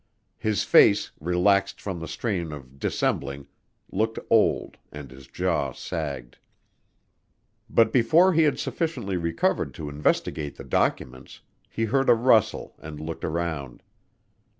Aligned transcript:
His 0.39 0.63
face, 0.63 1.11
relaxed 1.19 1.79
from 1.79 1.99
the 1.99 2.07
strain 2.07 2.51
of 2.51 2.79
dissembling, 2.79 3.45
looked 3.91 4.17
old 4.31 4.77
and 4.91 5.11
his 5.11 5.27
jaw 5.27 5.73
sagged. 5.73 6.39
But 7.69 7.93
before 7.93 8.33
he 8.33 8.41
had 8.41 8.57
sufficiently 8.57 9.15
recovered 9.17 9.75
to 9.75 9.89
investigate 9.89 10.55
the 10.55 10.63
documents 10.63 11.41
he 11.69 11.85
heard 11.85 12.09
a 12.09 12.15
rustle 12.15 12.73
and 12.79 12.99
looked 12.99 13.23
around. 13.23 13.83